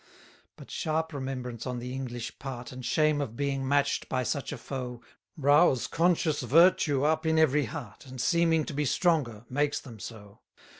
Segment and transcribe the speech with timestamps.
[0.55, 4.51] 190 But sharp remembrance on the English part, And shame of being match'd by such
[4.51, 5.03] a foe,
[5.37, 10.39] Rouse conscious virtue up in every heart, And seeming to be stronger makes them so.